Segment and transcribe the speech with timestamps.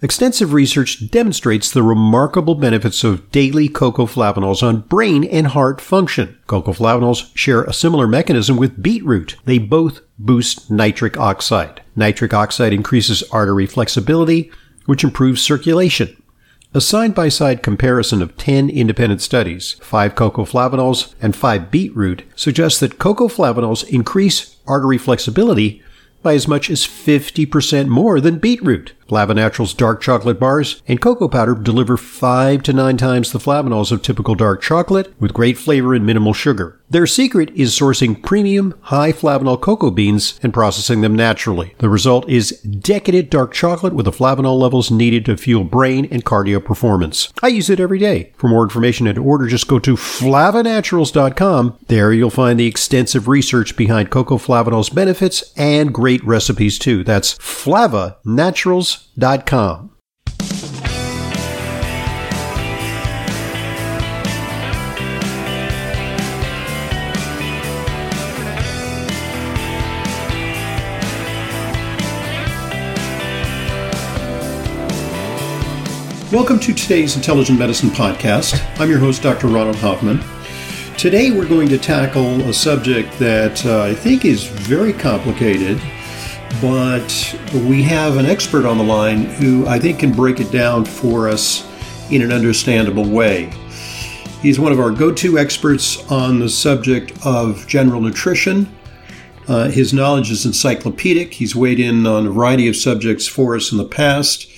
[0.00, 6.38] Extensive research demonstrates the remarkable benefits of daily cocoa flavanols on brain and heart function.
[6.46, 9.34] Cocoa flavanols share a similar mechanism with beetroot.
[9.44, 11.82] They both boost nitric oxide.
[11.96, 14.52] Nitric oxide increases artery flexibility,
[14.86, 16.16] which improves circulation.
[16.72, 22.22] A side by side comparison of 10 independent studies, 5 cocoa flavanols and 5 beetroot,
[22.36, 25.82] suggests that cocoa flavanols increase artery flexibility
[26.22, 28.92] by as much as 50% more than beetroot.
[29.08, 34.02] Flavonatural's dark chocolate bars and cocoa powder deliver 5 to 9 times the flavanols of
[34.02, 36.78] typical dark chocolate with great flavor and minimal sugar.
[36.90, 41.74] Their secret is sourcing premium, high flavanol cocoa beans and processing them naturally.
[41.78, 46.24] The result is decadent dark chocolate with the flavanol levels needed to fuel brain and
[46.24, 47.32] cardio performance.
[47.42, 48.32] I use it every day.
[48.36, 51.78] For more information and to order, just go to flavonaturals.com.
[51.88, 57.04] There you'll find the extensive research behind cocoa flavanol's benefits and great recipes too.
[57.04, 57.34] That's
[58.98, 59.90] flavonaturals.com.
[76.30, 78.62] Welcome to today's Intelligent Medicine Podcast.
[78.78, 79.46] I'm your host, Dr.
[79.46, 80.20] Ronald Hoffman.
[80.98, 85.80] Today we're going to tackle a subject that uh, I think is very complicated,
[86.60, 90.84] but we have an expert on the line who I think can break it down
[90.84, 91.66] for us
[92.10, 93.52] in an understandable way.
[94.42, 98.72] He's one of our go to experts on the subject of general nutrition.
[99.46, 101.34] Uh, his knowledge is encyclopedic.
[101.34, 104.48] He's weighed in on a variety of subjects for us in the past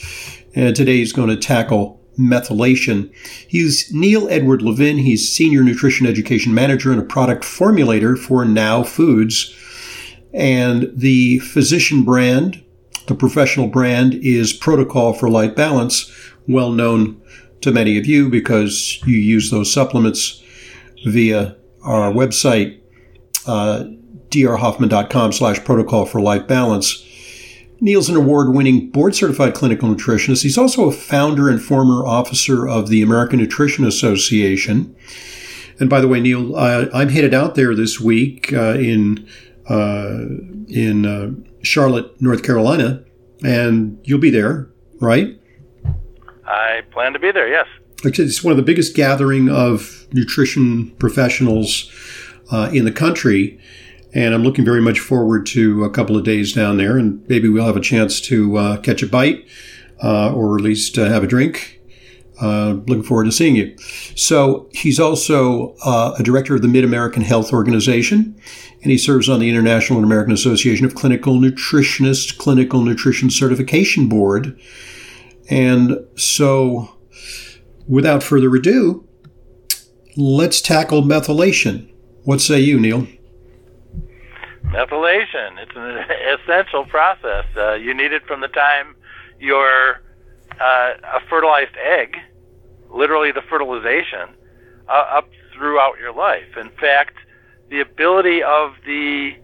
[0.55, 3.13] and today he's going to tackle methylation.
[3.47, 4.99] He's Neil Edward Levin.
[4.99, 9.55] He's Senior Nutrition Education Manager and a product formulator for Now Foods.
[10.33, 12.63] And the physician brand,
[13.07, 16.11] the professional brand, is Protocol for Life Balance,
[16.47, 17.21] well known
[17.61, 20.43] to many of you because you use those supplements
[21.05, 22.81] via our website,
[23.47, 23.85] uh,
[24.29, 27.05] drhoffman.com slash protocol for life balance.
[27.81, 30.43] Neil's an award winning board certified clinical nutritionist.
[30.43, 34.95] He's also a founder and former officer of the American Nutrition Association.
[35.79, 39.27] And by the way, Neil, I'm headed out there this week uh, in
[39.71, 40.27] uh,
[40.69, 41.31] in uh,
[41.63, 43.05] Charlotte, North Carolina,
[43.45, 44.69] and you'll be there,
[45.01, 45.41] right?
[46.45, 47.49] I plan to be there.
[47.49, 47.67] Yes.
[48.03, 51.91] It's one of the biggest gathering of nutrition professionals
[52.51, 53.61] uh, in the country.
[54.13, 57.49] And I'm looking very much forward to a couple of days down there, and maybe
[57.49, 59.47] we'll have a chance to uh, catch a bite
[60.03, 61.80] uh, or at least uh, have a drink.
[62.41, 63.77] Uh, looking forward to seeing you.
[64.17, 68.35] So he's also uh, a director of the Mid American Health Organization,
[68.83, 74.09] and he serves on the International and American Association of Clinical Nutritionists Clinical Nutrition Certification
[74.09, 74.59] Board.
[75.51, 76.97] And so,
[77.87, 79.07] without further ado,
[80.17, 81.91] let's tackle methylation.
[82.25, 83.07] What say you, Neil?
[84.65, 85.59] Methylation.
[85.59, 86.05] It's an
[86.41, 87.45] essential process.
[87.57, 88.95] Uh, you need it from the time
[89.41, 90.01] you're
[90.61, 92.17] uh, a fertilized egg,
[92.91, 94.29] literally the fertilization,
[94.89, 96.57] uh, up throughout your life.
[96.57, 97.17] In fact,
[97.69, 99.35] the ability of the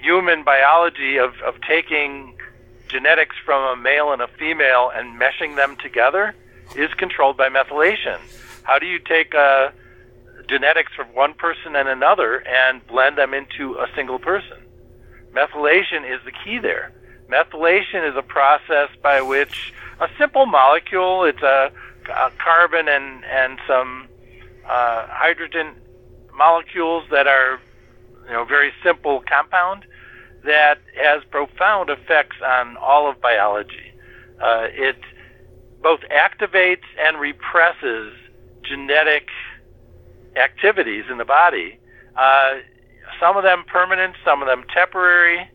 [0.00, 2.36] human biology of, of taking
[2.88, 6.34] genetics from a male and a female and meshing them together
[6.76, 8.18] is controlled by methylation.
[8.62, 9.72] How do you take a
[10.48, 14.56] genetics from one person and another and blend them into a single person.
[15.32, 16.90] Methylation is the key there.
[17.30, 21.70] Methylation is a process by which a simple molecule, it's a,
[22.08, 24.08] a carbon and, and some
[24.66, 25.74] uh, hydrogen
[26.34, 27.60] molecules that are
[28.26, 29.84] you know very simple compound
[30.44, 33.92] that has profound effects on all of biology.
[34.40, 34.96] Uh, it
[35.82, 38.14] both activates and represses
[38.62, 39.28] genetic
[40.36, 41.78] activities in the body.
[42.16, 42.58] Uh,
[43.20, 45.48] some of them permanent, some of them temporary,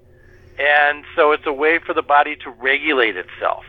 [0.59, 3.63] and so it's a way for the body to regulate itself.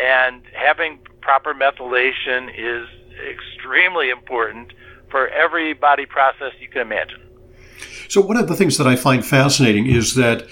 [0.00, 0.98] And having
[1.30, 2.88] proper methylation is
[3.30, 4.72] extremely important
[5.12, 7.20] for every body process you can imagine.
[8.08, 10.48] So, one of the things that I find fascinating is that,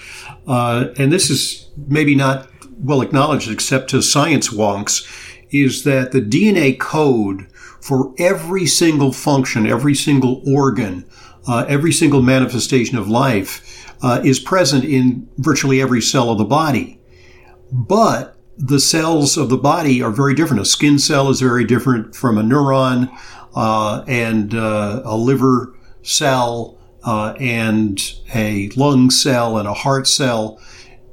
[0.47, 2.47] uh, and this is maybe not
[2.81, 5.05] well acknowledged except to science wonks,
[5.51, 7.47] is that the DNA code
[7.81, 11.03] for every single function, every single organ,
[11.45, 16.45] uh, every single manifestation of life uh, is present in virtually every cell of the
[16.45, 17.01] body.
[17.69, 20.61] But the cells of the body are very different.
[20.61, 23.09] A skin cell is very different from a neuron,
[23.55, 25.73] uh, and uh, a liver
[26.03, 28.01] cell, uh, and
[28.35, 30.61] a lung cell, and a heart cell.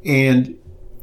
[0.05, 0.59] And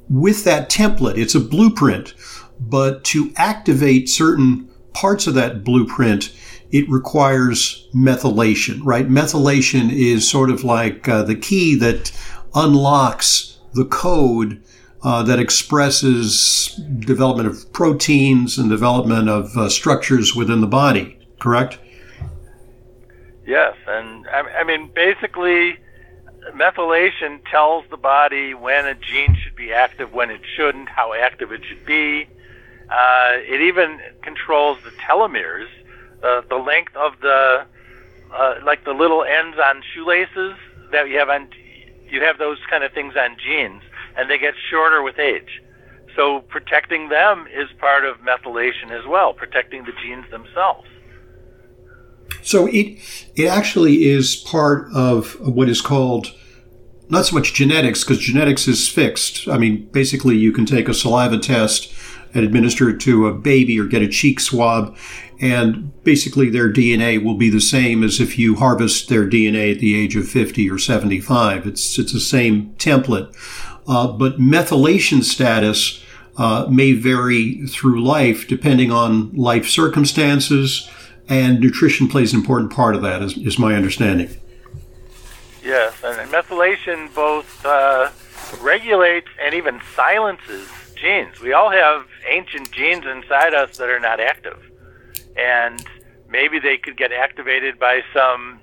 [0.09, 2.13] with that template, it's a blueprint,
[2.59, 6.35] but to activate certain parts of that blueprint,
[6.71, 9.07] it requires methylation, right?
[9.07, 12.11] Methylation is sort of like uh, the key that
[12.53, 14.61] unlocks the code
[15.03, 21.77] uh, that expresses development of proteins and development of uh, structures within the body, correct?
[23.45, 25.77] Yes, and I, I mean, basically,
[26.53, 31.51] methylation tells the body when a gene should be active, when it shouldn't, how active
[31.51, 32.27] it should be.
[32.89, 35.67] Uh, it even controls the telomeres,
[36.23, 37.65] uh, the length of the,
[38.33, 40.55] uh, like the little ends on shoelaces
[40.91, 41.49] that you have on,
[42.09, 43.81] you have those kind of things on genes,
[44.17, 45.61] and they get shorter with age.
[46.15, 50.87] So protecting them is part of methylation as well, protecting the genes themselves.
[52.41, 52.99] So it
[53.35, 56.33] it actually is part of what is called
[57.09, 59.47] not so much genetics because genetics is fixed.
[59.47, 61.93] I mean, basically, you can take a saliva test
[62.33, 64.97] and administer it to a baby or get a cheek swab,
[65.39, 69.79] and basically their DNA will be the same as if you harvest their DNA at
[69.79, 71.67] the age of 50 or 75.
[71.67, 73.33] It's it's the same template,
[73.87, 75.99] uh, but methylation status.
[76.35, 80.89] Uh, may vary through life depending on life circumstances,
[81.29, 84.27] and nutrition plays an important part of that, is, is my understanding.
[85.63, 88.09] Yes, and methylation both uh,
[88.61, 91.39] regulates and even silences genes.
[91.41, 94.59] We all have ancient genes inside us that are not active,
[95.37, 95.85] and
[96.29, 98.59] maybe they could get activated by some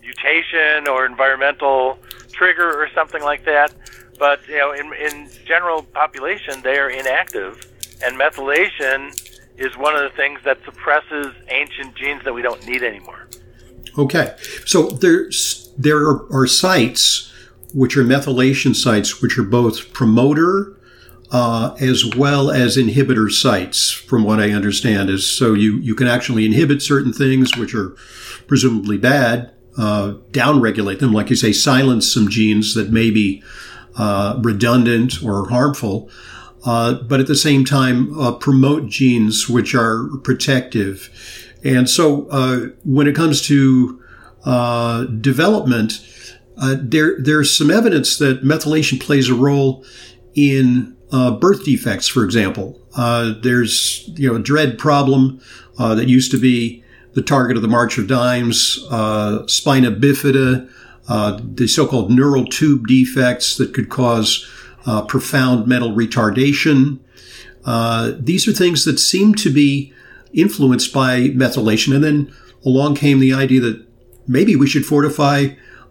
[0.00, 1.98] mutation or environmental
[2.32, 3.72] trigger or something like that.
[4.22, 7.66] But you know, in, in general population, they are inactive,
[8.04, 9.10] and methylation
[9.58, 13.26] is one of the things that suppresses ancient genes that we don't need anymore.
[13.98, 17.32] Okay, so there's there are sites
[17.74, 20.78] which are methylation sites, which are both promoter
[21.32, 23.90] uh, as well as inhibitor sites.
[23.90, 27.96] From what I understand, is so you you can actually inhibit certain things which are
[28.46, 33.42] presumably bad, uh, downregulate them, like you say, silence some genes that may be
[33.96, 36.10] uh, redundant or harmful
[36.64, 41.10] uh, but at the same time uh, promote genes which are protective.
[41.64, 44.00] And so uh, when it comes to
[44.44, 46.04] uh, development,
[46.56, 49.84] uh, there there's some evidence that methylation plays a role
[50.34, 52.80] in birth defects, for example.
[52.96, 55.40] there's you know a dread problem
[55.78, 56.84] that used to be
[57.14, 58.78] the target of the March of Dimes,
[59.46, 60.68] spina bifida,
[61.54, 64.48] the so-called neural tube defects that could cause
[64.86, 66.98] uh, profound mental retardation.
[67.64, 69.92] Uh, these are things that seem to be
[70.32, 71.94] influenced by methylation.
[71.94, 73.84] And then along came the idea that
[74.26, 75.48] maybe we should fortify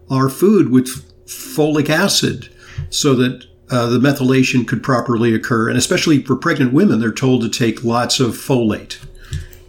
[0.10, 0.88] our food with
[1.26, 2.50] folic acid
[2.90, 5.70] so that uh, the methylation could properly occur.
[5.70, 8.98] And especially for pregnant women, they're told to take lots of folate,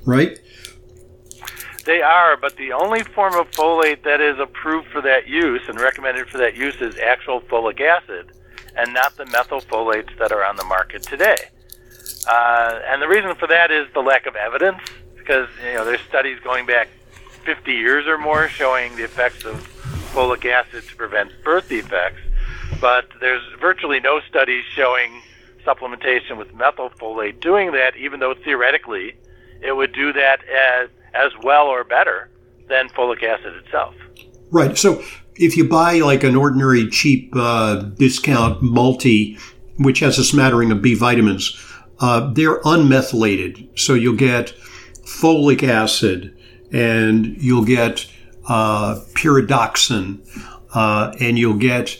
[0.04, 0.38] right?
[1.84, 5.80] They are, but the only form of folate that is approved for that use and
[5.80, 8.32] recommended for that use is actual folic acid
[8.76, 11.36] and not the methylfolates that are on the market today.
[12.28, 14.78] Uh, and the reason for that is the lack of evidence,
[15.16, 16.88] because you know there's studies going back
[17.44, 19.56] 50 years or more showing the effects of
[20.12, 22.20] folic acid to prevent birth defects,
[22.80, 25.20] but there's virtually no studies showing
[25.64, 29.14] supplementation with methylfolate doing that, even though theoretically
[29.60, 32.30] it would do that as, as well or better
[32.68, 33.94] than folic acid itself.
[34.50, 34.76] Right.
[34.76, 35.02] So
[35.36, 39.38] if you buy like an ordinary cheap uh, discount multi,
[39.78, 41.56] which has a smattering of B vitamins,
[42.00, 43.78] uh, they're unmethylated.
[43.78, 44.54] So you'll get
[45.04, 46.36] folic acid
[46.72, 48.06] and you'll get
[48.48, 50.20] uh, pyridoxine
[50.74, 51.96] uh, and you'll get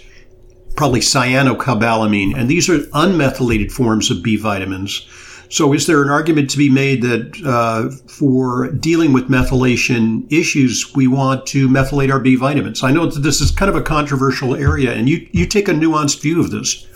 [0.76, 2.36] probably cyanocobalamin.
[2.36, 5.06] And these are unmethylated forms of B vitamins.
[5.52, 10.94] So, is there an argument to be made that uh, for dealing with methylation issues,
[10.94, 12.82] we want to methylate our B vitamins?
[12.82, 15.72] I know that this is kind of a controversial area, and you, you take a
[15.72, 16.86] nuanced view of this.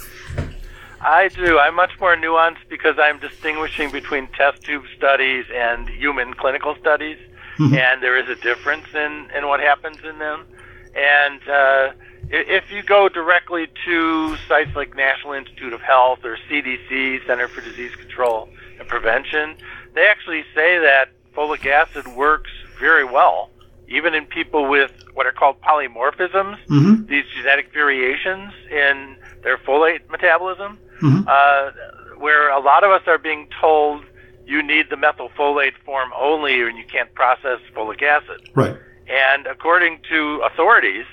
[1.02, 1.58] I do.
[1.58, 7.18] I'm much more nuanced because I'm distinguishing between test tube studies and human clinical studies,
[7.58, 7.74] mm-hmm.
[7.74, 10.46] and there is a difference in, in what happens in them.
[10.94, 11.92] And uh,
[12.30, 17.60] if you go directly to sites like National Institute of Health or CDC, Center for
[17.60, 19.56] Disease Control and Prevention,
[19.94, 23.50] they actually say that folic acid works very well,
[23.88, 27.06] even in people with what are called polymorphisms, mm-hmm.
[27.06, 31.22] these genetic variations in their folate metabolism, mm-hmm.
[31.28, 34.04] uh, where a lot of us are being told
[34.46, 38.48] you need the methylfolate form only and you can't process folic acid.
[38.54, 38.76] Right.
[39.08, 41.04] And according to authorities,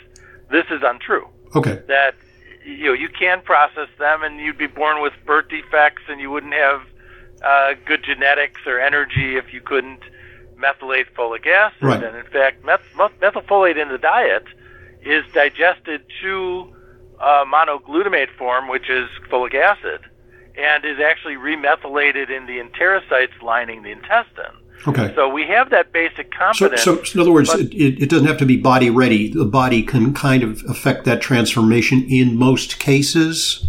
[0.54, 1.28] this is untrue.
[1.56, 1.82] Okay.
[1.88, 2.16] That
[2.66, 6.32] you know you can process them, and you'd be born with birth defects, and you
[6.32, 6.82] wouldn't have
[7.44, 10.00] uh, good genetics or energy if you couldn't
[10.58, 11.82] methylate folic acid.
[11.82, 12.04] Right.
[12.04, 14.46] And in fact, meth- methylfolate in the diet
[15.02, 16.74] is digested to
[17.20, 20.02] uh, monoglutamate form, which is folic acid,
[20.56, 24.56] and is actually remethylated in the enterocytes lining the intestine.
[24.86, 25.13] Okay.
[25.16, 26.82] So we have that basic So, competence.
[26.82, 29.32] so in other words, it, it doesn't have to be body ready.
[29.32, 33.66] The body can kind of affect that transformation in most cases.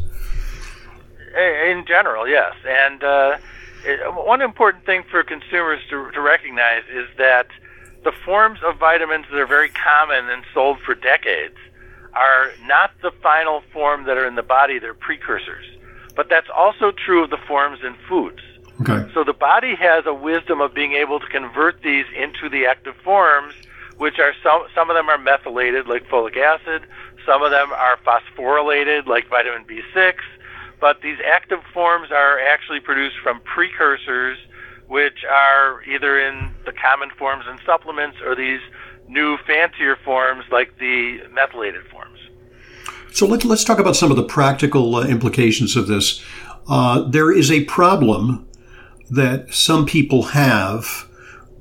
[1.37, 2.55] In general, yes.
[2.67, 3.39] And uh,
[4.15, 7.49] one important thing for consumers to, to recognize is that
[8.05, 11.57] the forms of vitamins that are very common and sold for decades
[12.15, 15.65] are not the final form that are in the body, they're precursors.
[16.15, 18.41] But that's also true of the forms in foods.
[18.81, 19.09] Okay.
[19.15, 22.97] So the body has a wisdom of being able to convert these into the active
[23.05, 23.55] forms,
[23.99, 26.83] which are some some of them are methylated like folic acid,
[27.25, 30.15] some of them are phosphorylated like vitamin B6,
[30.81, 34.39] but these active forms are actually produced from precursors
[34.89, 38.61] which are either in the common forms and supplements or these
[39.09, 42.19] new fancier forms like the methylated forms.
[43.13, 46.23] So let, let's talk about some of the practical uh, implications of this.
[46.69, 48.47] Uh, there is a problem
[49.11, 51.09] that some people have,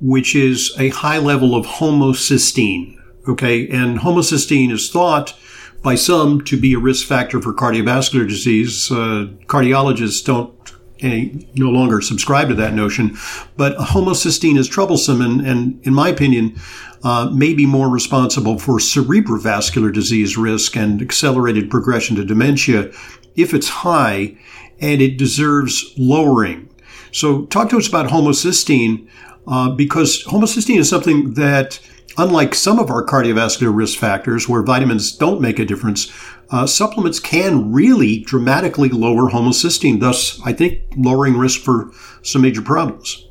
[0.00, 3.00] which is a high level of homocysteine.
[3.28, 3.68] Okay.
[3.68, 5.34] And homocysteine is thought
[5.82, 8.90] by some to be a risk factor for cardiovascular disease.
[8.90, 10.54] Uh, cardiologists don't
[11.00, 13.16] any, no longer subscribe to that notion,
[13.56, 16.58] but homocysteine is troublesome and, and in my opinion,
[17.02, 22.90] uh, may be more responsible for cerebrovascular disease risk and accelerated progression to dementia
[23.36, 24.36] if it's high
[24.80, 26.68] and it deserves lowering.
[27.14, 29.08] So talk to us about homocysteine
[29.46, 31.78] uh, because homocysteine is something that
[32.18, 36.12] unlike some of our cardiovascular risk factors where vitamins don't make a difference,
[36.50, 41.92] uh, supplements can really dramatically lower homocysteine, thus, I think, lowering risk for
[42.22, 43.28] some major problems.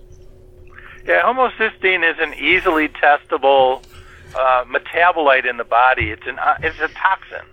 [1.06, 3.84] Yeah, homocysteine is an easily testable
[4.34, 6.12] uh, metabolite in the body.
[6.12, 7.46] It's an uh, it's a toxin,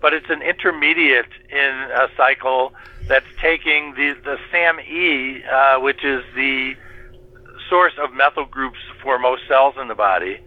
[0.00, 2.72] but it's an intermediate in a cycle
[3.08, 6.76] that's taking the the SAMe, uh, which is the
[7.68, 10.38] source of methyl groups for most cells in the body,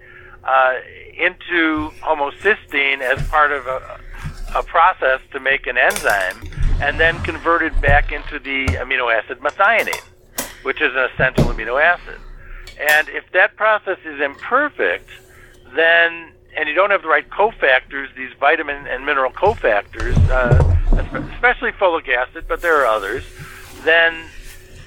[0.43, 0.73] uh,
[1.17, 3.99] into homocysteine as part of a,
[4.55, 6.41] a process to make an enzyme,
[6.81, 10.03] and then converted back into the amino acid methionine,
[10.63, 12.19] which is an essential amino acid.
[12.79, 15.09] And if that process is imperfect,
[15.75, 21.71] then and you don't have the right cofactors, these vitamin and mineral cofactors, uh, especially
[21.71, 23.23] folic acid, but there are others,
[23.85, 24.13] then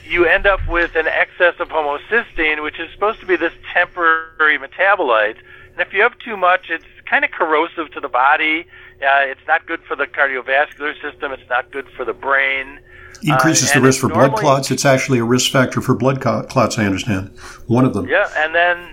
[0.05, 4.59] you end up with an excess of homocysteine, which is supposed to be this temporary
[4.59, 5.38] metabolite.
[5.73, 8.67] And if you have too much, it's kind of corrosive to the body.
[9.00, 11.33] Uh, it's not good for the cardiovascular system.
[11.33, 12.81] It's not good for the brain.
[13.23, 14.71] Increases Uh, the risk for blood clots.
[14.71, 17.31] It's actually a risk factor for blood clots, I understand.
[17.67, 18.07] One of them.
[18.09, 18.92] Yeah, and then uh,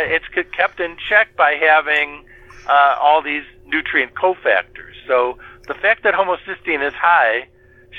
[0.00, 0.24] it's
[0.56, 2.24] kept in check by having
[2.68, 4.94] uh, all these nutrient cofactors.
[5.06, 7.48] So the fact that homocysteine is high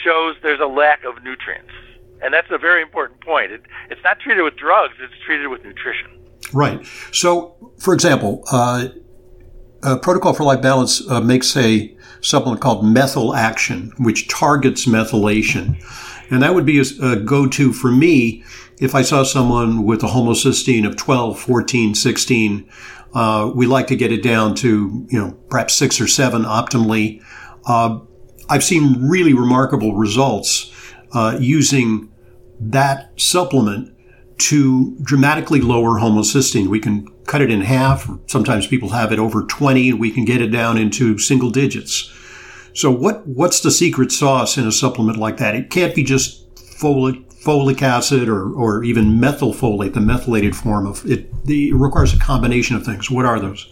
[0.03, 1.71] shows there's a lack of nutrients.
[2.21, 3.51] And that's a very important point.
[3.51, 6.09] It, it's not treated with drugs, it's treated with nutrition.
[6.53, 6.85] Right.
[7.11, 8.87] So, for example, uh,
[10.01, 15.81] Protocol for Life Balance uh, makes a supplement called Methyl Action, which targets methylation.
[16.31, 18.43] And that would be a, a go to for me
[18.79, 22.69] if I saw someone with a homocysteine of 12, 14, 16.
[23.13, 27.23] Uh, we like to get it down to, you know, perhaps six or seven optimally.
[27.65, 27.99] Uh,
[28.49, 30.71] I've seen really remarkable results
[31.13, 32.11] uh, using
[32.59, 33.93] that supplement
[34.37, 36.67] to dramatically lower homocysteine.
[36.67, 38.09] We can cut it in half.
[38.27, 42.11] Sometimes people have it over 20 we can get it down into single digits.
[42.73, 45.55] So what, what's the secret sauce in a supplement like that?
[45.55, 51.05] It can't be just folic, folic acid or, or even methylfolate, the methylated form of
[51.09, 51.29] it.
[51.45, 53.11] The, it requires a combination of things.
[53.11, 53.71] What are those?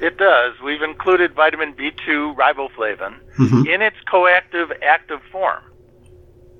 [0.00, 0.54] It does.
[0.64, 3.66] We've included vitamin B2 riboflavin Mhm.
[3.68, 5.62] in its coactive active form.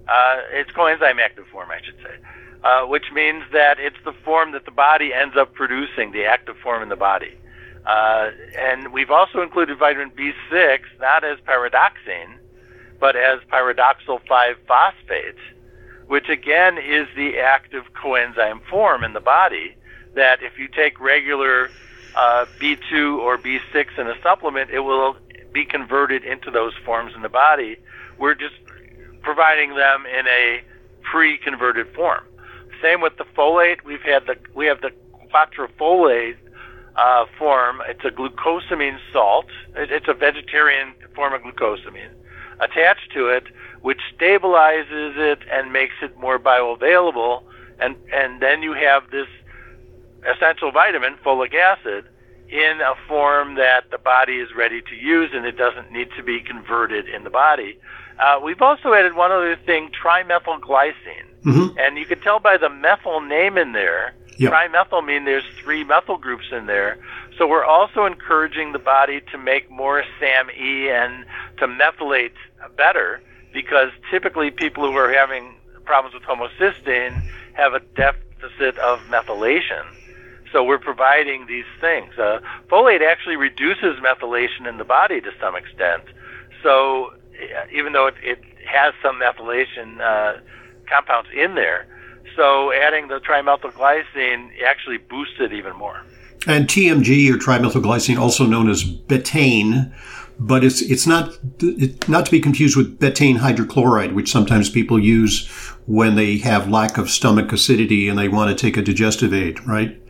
[0.08, 2.16] Uh, its coenzyme active form, I should say,
[2.64, 6.56] uh, which means that it's the form that the body ends up producing, the active
[6.62, 7.36] form in the body.
[7.86, 12.38] Uh, and we've also included vitamin B6, not as pyridoxine,
[12.98, 15.36] but as pyridoxal 5 phosphate,
[16.08, 19.76] which again is the active coenzyme form in the body.
[20.14, 21.70] That if you take regular
[22.16, 25.16] uh, B2 or B6 in a supplement, it will
[25.52, 27.76] be converted into those forms in the body.
[28.18, 28.56] We're just
[29.22, 30.62] providing them in a
[31.02, 32.24] pre-converted form.
[32.82, 33.84] Same with the folate.
[33.84, 34.92] We've had the we have the
[35.32, 36.36] quattrofolate
[36.96, 37.82] uh, form.
[37.86, 39.46] It's a glucosamine salt.
[39.76, 42.12] It, it's a vegetarian form of glucosamine
[42.60, 43.44] attached to it,
[43.82, 47.42] which stabilizes it and makes it more bioavailable.
[47.80, 49.28] And and then you have this
[50.26, 52.06] essential vitamin, folic acid,
[52.48, 56.22] in a form that the body is ready to use, and it doesn't need to
[56.22, 57.78] be converted in the body.
[58.18, 60.94] Uh, we've also added one other thing, trimethylglycine.
[61.44, 61.78] Mm-hmm.
[61.78, 64.52] And you can tell by the methyl name in there, Yep.
[64.52, 66.98] trimethyl mean there's three methyl groups in there.
[67.36, 71.24] So we're also encouraging the body to make more SAMe and
[71.58, 72.32] to methylate
[72.76, 73.20] better
[73.52, 77.22] because typically people who are having problems with homocysteine
[77.54, 79.84] have a deficit of methylation.
[80.52, 82.18] So we're providing these things.
[82.18, 82.40] Uh,
[82.70, 86.04] folate actually reduces methylation in the body to some extent.
[86.62, 90.40] So uh, even though it, it has some methylation uh,
[90.88, 91.86] compounds in there,
[92.36, 96.02] so adding the trimethylglycine actually boosts it even more.
[96.46, 99.92] And TMG or trimethylglycine, also known as betaine,
[100.38, 104.98] but it's it's not it, not to be confused with betaine hydrochloride, which sometimes people
[104.98, 105.46] use
[105.86, 109.58] when they have lack of stomach acidity and they want to take a digestive aid,
[109.66, 110.00] right?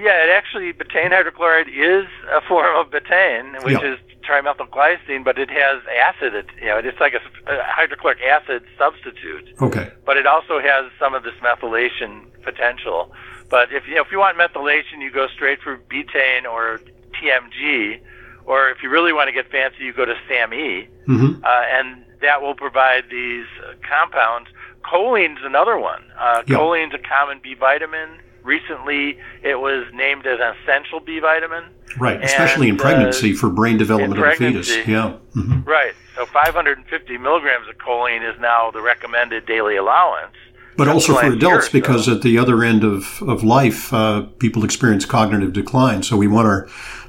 [0.00, 3.92] Yeah, it actually betaine hydrochloride is a form of betaine, which Yeah.
[3.94, 6.34] is trimethylglycine, but it has acid.
[6.34, 9.48] It, you know, it's like a, a hydrochloric acid substitute.
[9.62, 9.90] Okay.
[10.04, 13.12] but it also has some of this methylation potential.
[13.50, 16.80] But if you know, if you want methylation, you go straight for betaine or
[17.14, 18.00] TMG,
[18.48, 22.04] or if you really want to get fancy, you go to SAMe, hmm uh, and
[22.20, 24.48] that will provide these uh, compounds.
[24.82, 26.02] Choline's another one.
[26.18, 26.42] Uh.
[26.48, 28.08] Choline's a common B vitamin.
[28.42, 31.64] Recently, it was named as an essential B vitamin.
[31.98, 34.68] Right, especially in And, uh, pregnancy for brain development of the fetus.
[34.86, 35.12] Yeah.
[35.34, 35.94] hmm Right.
[36.16, 40.34] So 550 milligrams of choline is now the recommended daily allowance.
[40.78, 44.22] But also for adults, year, because so- at the other end of, of life, uh,
[44.38, 46.04] people experience cognitive decline.
[46.04, 46.68] So we want our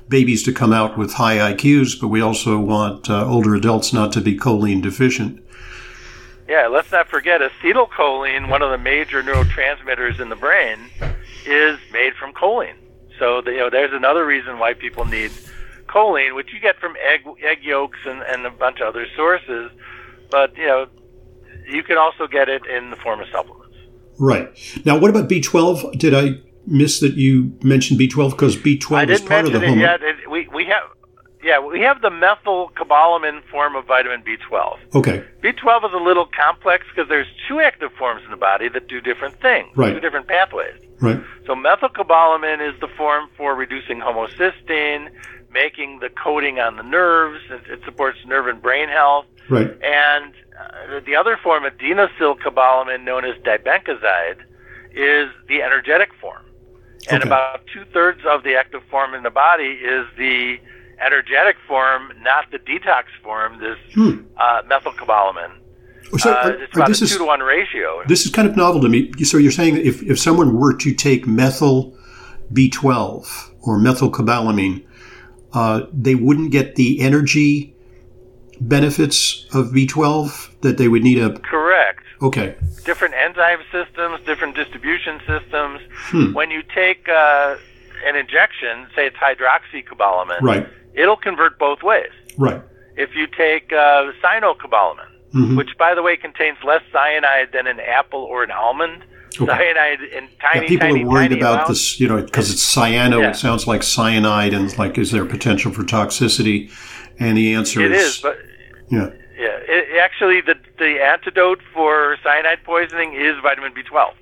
[0.10, 4.12] babies to come out with high IQs, but we also want uh, older adults not
[4.14, 5.44] to be choline deficient.
[6.48, 10.90] Yeah, let's not forget acetylcholine, one of the major neurotransmitters in the brain,
[11.46, 12.74] is made from choline.
[13.20, 15.30] So the, you know, there's another reason why people need
[15.86, 19.70] choline, which you get from egg egg yolks and, and a bunch of other sources.
[20.32, 20.88] But you know,
[21.68, 23.59] you can also get it in the form of supplements.
[24.20, 24.50] Right.
[24.86, 25.98] Now, what about B12?
[25.98, 28.32] Did I miss that you mentioned B12?
[28.32, 29.82] Because B12 is part of mention the it homo.
[29.82, 30.02] yet.
[30.04, 30.84] It, we we have
[31.42, 34.78] yeah we have the methylcobalamin form of vitamin B12.
[34.96, 35.24] Okay.
[35.42, 39.00] B12 is a little complex because there's two active forms in the body that do
[39.02, 39.94] different things, Right.
[39.94, 40.76] two different pathways.
[41.02, 41.22] Right.
[41.46, 45.10] So methylcobalamin is the form for reducing homocysteine,
[45.52, 47.40] making the coating on the nerves.
[47.50, 49.26] It, it supports nerve and brain health.
[49.50, 49.72] Right.
[49.82, 54.38] And uh, the other form, of adenosylcobalamin, known as dibencozide,
[54.94, 56.44] is the energetic form.
[57.10, 57.30] And Okay.
[57.30, 60.60] about two thirds of the active form in the body is the
[61.04, 63.58] energetic form, not the detox form.
[63.60, 64.22] This Hmm.
[64.38, 65.52] uh, methylcobalamin.
[66.18, 68.04] So uh, it's about this a is two to one ratio.
[68.08, 69.12] this is kind of novel to me.
[69.24, 71.96] So you're saying that if, if someone were to take methyl
[72.52, 73.28] B12
[73.62, 74.84] or methylcobalamin,
[75.54, 77.76] uh, they wouldn't get the energy
[78.60, 82.04] benefits of B12 that they would need a Correct.
[82.22, 85.80] okay different enzyme systems, different distribution systems.
[86.12, 86.34] Hmm.
[86.34, 87.56] When you take uh,
[88.06, 92.12] an injection, say it's hydroxycobalamin, right it'll convert both ways.
[92.38, 92.62] right
[92.98, 95.56] If you take uh, cyanocobalamin, Mhm.
[95.58, 99.04] which by the way contains less cyanide than an apple or an almond,
[99.40, 99.46] Okay.
[99.46, 103.22] cyanide in tiny, yeah, people tiny, are worried about this you know because it's cyano
[103.22, 103.30] Yeah.
[103.30, 106.72] it sounds like cyanide and like is there potential for toxicity
[107.20, 108.38] and the answer It is, is, but
[108.90, 109.10] yeah
[109.40, 114.14] yeah, it, actually the the antidote for cyanide poisoning is vitamin B12.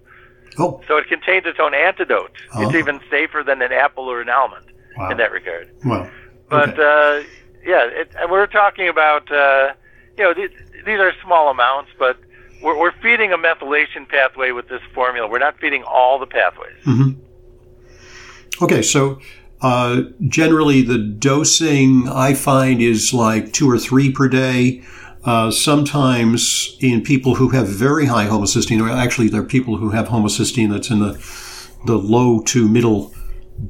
[0.59, 2.31] oh So it contains its own antidote.
[2.61, 2.77] It's Oh.
[2.77, 5.65] even safer than an apple or an almond wow in that regard.
[5.83, 6.09] well
[6.49, 7.23] But uh,
[7.65, 9.73] yeah, it, and we're talking about uh,
[10.17, 10.51] you know these,
[10.85, 12.15] these are small amounts, but
[12.63, 15.27] we're, we're feeding a methylation pathway with this formula.
[15.27, 16.79] We're not feeding all the pathways.
[16.83, 17.11] hmm
[18.61, 19.19] Okay, so
[19.61, 24.81] uh, generally the dosing I find is like two or three per day.
[25.23, 29.89] Uh, sometimes in people who have very high homocysteine, or actually there are people who
[29.89, 31.13] have homocysteine that's in the
[31.85, 33.13] the low to middle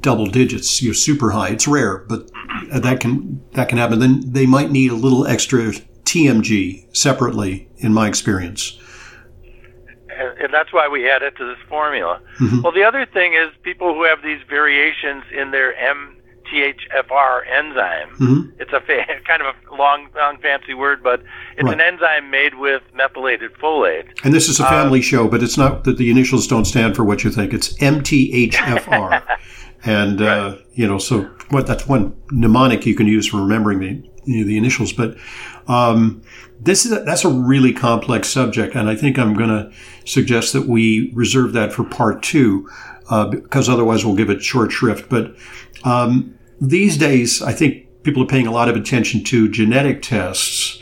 [0.00, 0.82] double digits.
[0.82, 1.48] You're super high.
[1.48, 2.30] It's rare, but
[2.72, 3.98] that can that can happen.
[3.98, 5.72] Then they might need a little extra
[6.04, 8.78] TMG separately, in my experience.
[10.08, 12.20] and, and that's why we add it to this formula.
[12.40, 12.62] Mhm.
[12.62, 15.72] Well, the other thing is people who have these variations in their
[16.52, 18.08] MTHFR enzyme.
[18.16, 21.22] hmm It's a fa- kind of a long, long, fancy word, but
[21.56, 21.74] it's Right.
[21.74, 24.06] an enzyme made with methylated folate.
[24.24, 27.04] And this is a family show, but it's not that the initials don't stand for
[27.04, 27.52] what you think.
[27.52, 29.22] It's MTHFR.
[29.84, 34.02] and uh, you know, so what that's one mnemonic you can use for remembering the
[34.24, 34.92] you know, the initials.
[34.92, 35.16] But
[35.66, 36.22] um,
[36.60, 39.70] this is a, that's a really complex subject, and I think I'm going to
[40.04, 42.68] suggest that we reserve that for part two
[43.10, 45.08] uh, because otherwise we'll give it short shrift.
[45.08, 45.34] But
[45.84, 50.80] um, these days, I think people are paying a lot of attention to genetic tests.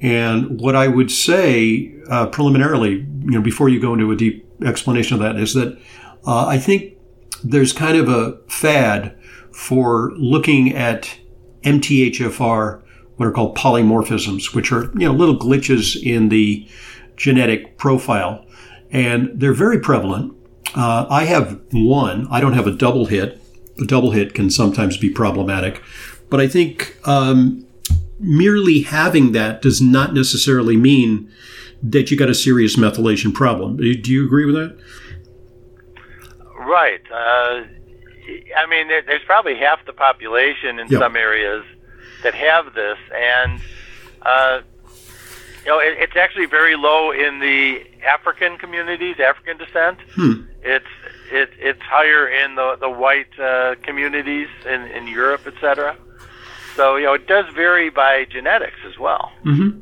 [0.00, 4.46] And what I would say uh, preliminarily, you know, before you go into a deep
[4.62, 5.78] explanation of that, is that
[6.26, 6.94] uh, I think
[7.42, 9.16] there's kind of a fad
[9.52, 11.18] for looking at
[11.62, 12.82] MTHFR,
[13.16, 16.68] what are called polymorphisms, which are you know little glitches in the
[17.16, 18.44] genetic profile,
[18.90, 20.34] and they're very prevalent.
[20.74, 22.26] Uh, I have one.
[22.30, 23.40] I don't have a double hit.
[23.80, 25.82] A double hit can sometimes be problematic,
[26.30, 27.66] but I think um,
[28.20, 31.30] merely having that does not necessarily mean
[31.82, 33.76] that you got a serious methylation problem.
[33.76, 34.78] Do you agree with that?
[36.56, 37.02] Right.
[37.12, 37.64] Uh,
[38.56, 41.00] I mean, there, there's probably half the population in yep.
[41.00, 41.64] some areas
[42.22, 43.60] that have this, and
[44.22, 44.62] uh,
[45.64, 49.98] you know, it, it's actually very low in the African communities, African descent.
[50.14, 50.44] Hmm.
[50.62, 50.86] It's
[51.30, 55.96] it, it's higher in the the white uh, communities in in Europe, etc.
[56.76, 59.32] So you know, it does vary by genetics as well.
[59.44, 59.80] Mm-hmm.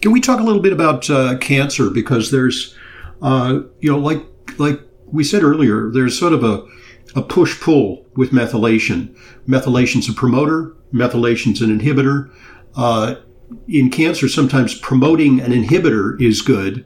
[0.00, 2.76] Can we talk a little bit about uh, cancer because there's,
[3.22, 4.22] uh, you know, like
[4.58, 6.66] like we said earlier, there's sort of a
[7.14, 9.16] a push pull with methylation.
[9.46, 12.30] Methylation's a promoter, methylation's an inhibitor.
[12.76, 13.16] Uh,
[13.68, 16.84] in cancer, sometimes promoting an inhibitor is good,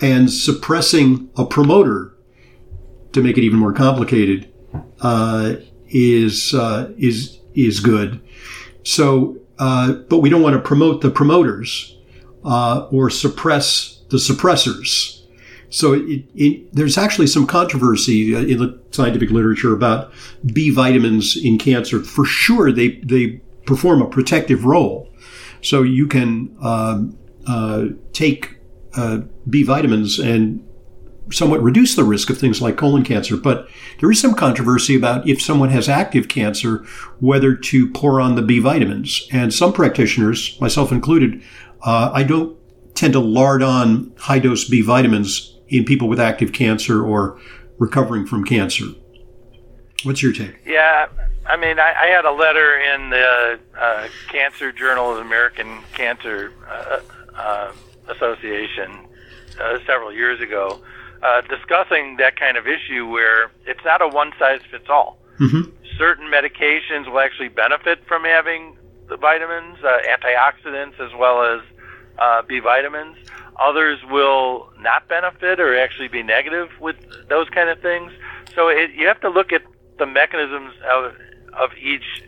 [0.00, 2.14] and suppressing a promoter,
[3.12, 4.52] to make it even more complicated,
[5.00, 5.54] uh,
[5.88, 8.20] is uh, is is good.
[8.82, 11.96] So, uh, but we don't want to promote the promoters
[12.44, 15.22] uh, or suppress the suppressors.
[15.70, 20.12] So it, it, there's actually some controversy uh, in the scientific literature about
[20.46, 22.00] B vitamins in cancer.
[22.00, 25.08] For sure, they they perform a protective role.
[25.60, 28.56] So you can um, uh, take
[29.48, 30.67] B vitamins and
[31.30, 33.36] somewhat reduce the risk of things like colon cancer.
[33.36, 33.68] But
[34.00, 36.84] there is some controversy about if someone has active cancer,
[37.20, 39.28] whether to pour on the B vitamins.
[39.32, 41.42] And some practitioners, myself included,
[41.82, 42.56] uh, I don't
[42.94, 47.40] tend to lard on high dose B vitamins in people with active cancer or
[47.78, 48.86] recovering from cancer.
[50.04, 50.56] What's your take?
[50.64, 51.08] Yeah,
[51.48, 55.80] I mean, I, I had a letter in the uh, Cancer Journal of the American
[55.94, 57.00] Cancer uh,
[57.34, 57.72] uh,
[58.08, 59.06] Association
[59.60, 60.80] uh, several years ago,
[61.22, 65.18] uh, discussing that kind of issue where it's not a one size fits all.
[65.38, 65.70] Mm-hmm.
[65.96, 68.76] Certain medications will actually benefit from having
[69.08, 71.60] the vitamins, uh, antioxidants, as well as
[72.46, 73.16] B vitamins.
[73.60, 76.96] Others will not benefit or actually be negative with
[77.28, 78.12] those kind of things.
[78.54, 79.62] So it, you have to look at
[79.98, 81.14] the mechanisms of,
[81.54, 82.22] of each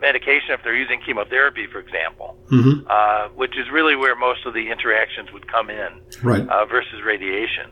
[0.00, 2.86] medication if they're using chemotherapy, for example, mm-hmm.
[2.88, 6.48] uh, which is really where most of the interactions would come in, right?
[6.48, 7.70] Uh, versus radiation.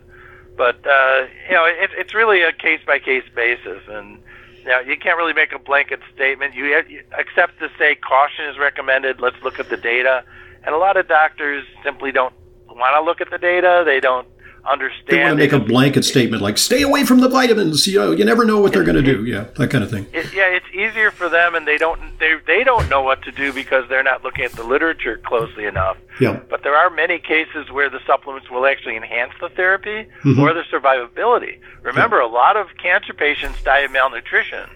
[0.56, 4.18] But uh, you know, it, it's really a case by case basis, and
[4.60, 6.54] you know, you can't really make a blanket statement.
[6.54, 9.20] You, have, you except to say caution is recommended.
[9.20, 10.24] Let's look at the data,
[10.64, 12.34] and a lot of doctors simply don't
[12.68, 13.82] want to look at the data.
[13.84, 14.26] They don't
[14.66, 15.08] understand.
[15.08, 18.10] They want to make a blanket statement like "stay away from the vitamins." You know,
[18.12, 19.24] you never know what they're going to do.
[19.24, 20.06] Yeah, that kind of thing.
[20.12, 23.32] It, yeah, it's easier for them, and they don't they they don't know what to
[23.32, 25.96] do because they're not looking at the literature closely enough.
[26.20, 26.40] Yeah.
[26.48, 30.40] But there are many cases where the supplements will actually enhance the therapy mm-hmm.
[30.40, 31.58] or the survivability.
[31.82, 32.26] Remember, yeah.
[32.26, 34.68] a lot of cancer patients die of malnutrition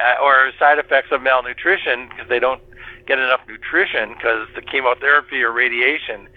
[0.00, 2.60] uh, or side effects of malnutrition because they don't
[3.06, 6.28] get enough nutrition because the chemotherapy or radiation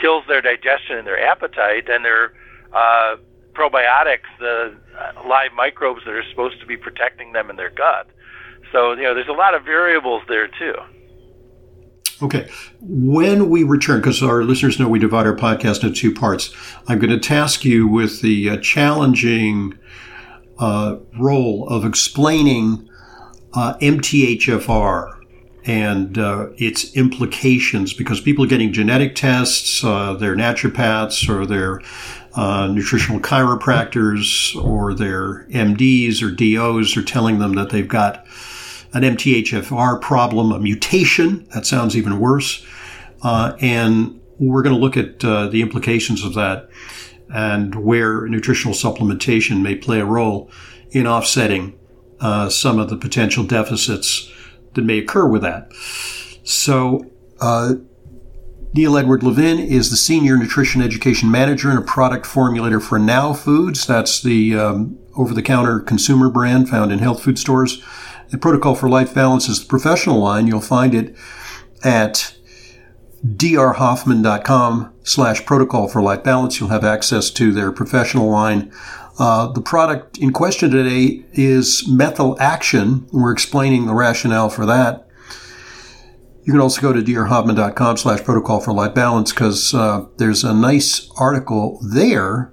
[0.00, 2.34] kills their digestion and their appetite, and their
[2.72, 3.16] uh,
[3.54, 8.08] probiotics, the uh, live microbes that are supposed to be protecting them in their gut.
[8.72, 10.74] So, you know, there's a lot of variables there too.
[12.22, 12.48] Okay.
[12.80, 16.54] When we return, because our listeners know we divide our podcast into two parts,
[16.88, 19.78] I'm going to task you with the uh, challenging
[20.58, 22.88] uh, role of explaining
[23.52, 25.15] uh, MTHFR
[25.66, 31.82] and uh, its implications because people are getting genetic tests, uh, naturopaths or they're
[32.34, 38.26] uh, nutritional chiropractors or their MDs or DOs are telling them that they've got
[38.92, 41.46] an MTHFR problem, a mutation.
[41.54, 42.64] That sounds even worse.
[43.22, 46.68] Uh, and we're going to look at uh, the implications of that
[47.28, 50.50] and where nutritional supplementation may play a role
[50.92, 51.76] in offsetting
[52.20, 54.30] uh, some of the potential deficits
[54.76, 55.72] that may occur with that.
[56.44, 57.10] So,
[57.40, 57.74] uh,
[58.72, 63.32] Neil Edward Levin is the Senior Nutrition Education Manager and a product formulator for Now
[63.32, 63.86] Foods.
[63.86, 67.82] That's the um, over the counter consumer brand found in health food stores.
[68.28, 70.46] The Protocol for Life Balance is the professional line.
[70.46, 71.16] You'll find it
[71.82, 72.36] at
[73.24, 76.60] drhoffman.com slash protocol for life balance.
[76.60, 78.72] You'll have access to their professional line.
[79.18, 83.08] Uh, the product in question today is methyl action.
[83.12, 85.08] We're explaining the rationale for that.
[86.44, 90.54] You can also go to drhoffman.com slash protocol for life balance because uh, there's a
[90.54, 92.52] nice article there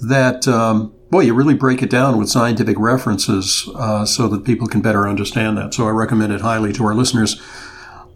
[0.00, 4.66] that, um, boy, you really break it down with scientific references uh, so that people
[4.66, 5.74] can better understand that.
[5.74, 7.40] So I recommend it highly to our listeners.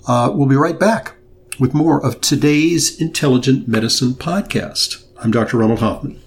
[0.08, 1.14] Uh, we'll be right back
[1.60, 5.04] with more of today's Intelligent Medicine podcast.
[5.18, 5.58] I'm Dr.
[5.58, 6.20] Ronald Hoffman.